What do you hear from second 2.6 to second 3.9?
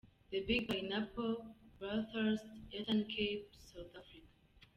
Eastern Cape, South